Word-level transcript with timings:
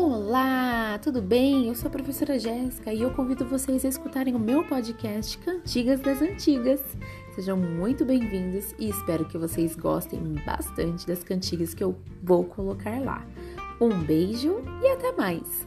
Olá, 0.00 0.96
tudo 1.02 1.20
bem? 1.20 1.66
Eu 1.66 1.74
sou 1.74 1.88
a 1.88 1.90
professora 1.90 2.38
Jéssica 2.38 2.92
e 2.92 3.02
eu 3.02 3.10
convido 3.10 3.44
vocês 3.44 3.84
a 3.84 3.88
escutarem 3.88 4.32
o 4.32 4.38
meu 4.38 4.62
podcast 4.62 5.36
Cantigas 5.38 5.98
das 5.98 6.22
Antigas. 6.22 6.80
Sejam 7.34 7.56
muito 7.56 8.04
bem-vindos 8.04 8.76
e 8.78 8.88
espero 8.88 9.24
que 9.24 9.36
vocês 9.36 9.74
gostem 9.74 10.20
bastante 10.46 11.04
das 11.04 11.24
cantigas 11.24 11.74
que 11.74 11.82
eu 11.82 11.96
vou 12.22 12.44
colocar 12.44 13.00
lá. 13.00 13.26
Um 13.80 13.88
beijo 13.88 14.62
e 14.80 14.86
até 14.86 15.10
mais! 15.10 15.66